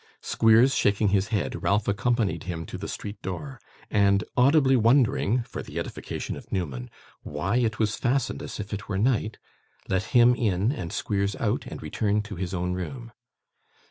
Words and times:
Squeers 0.23 0.73
shaking 0.73 1.09
his 1.09 1.27
head, 1.27 1.61
Ralph 1.61 1.87
accompanied 1.87 2.45
him 2.45 2.65
to 2.65 2.77
the 2.79 2.87
streetdoor, 2.87 3.59
and 3.91 4.23
audibly 4.35 4.75
wondering, 4.75 5.43
for 5.43 5.61
the 5.61 5.77
edification 5.77 6.35
of 6.35 6.51
Newman, 6.51 6.89
why 7.21 7.57
it 7.57 7.77
was 7.77 7.97
fastened 7.97 8.41
as 8.41 8.59
if 8.59 8.73
it 8.73 8.89
were 8.89 8.97
night, 8.97 9.37
let 9.87 10.05
him 10.05 10.33
in 10.33 10.71
and 10.71 10.91
Squeers 10.91 11.35
out, 11.35 11.67
and 11.67 11.83
returned 11.83 12.25
to 12.25 12.35
his 12.35 12.51
own 12.51 12.73
room. 12.73 13.11